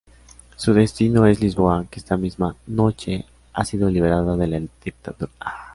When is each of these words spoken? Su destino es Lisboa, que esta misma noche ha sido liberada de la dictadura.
Su 0.55 0.73
destino 0.73 1.27
es 1.27 1.39
Lisboa, 1.41 1.85
que 1.87 1.99
esta 1.99 2.17
misma 2.17 2.55
noche 2.65 3.23
ha 3.53 3.63
sido 3.63 3.87
liberada 3.87 4.35
de 4.35 4.47
la 4.47 4.59
dictadura. 4.83 5.29